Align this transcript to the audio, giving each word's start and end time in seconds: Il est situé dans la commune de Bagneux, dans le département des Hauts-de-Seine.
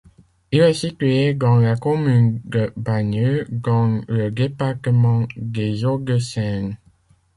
Il 0.51 0.61
est 0.61 0.73
situé 0.73 1.35
dans 1.35 1.57
la 1.57 1.75
commune 1.75 2.41
de 2.43 2.73
Bagneux, 2.75 3.45
dans 3.51 4.01
le 4.07 4.31
département 4.31 5.27
des 5.37 5.85
Hauts-de-Seine. 5.85 6.79